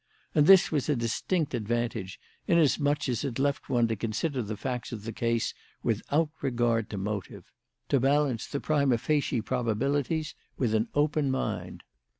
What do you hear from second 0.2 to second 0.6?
And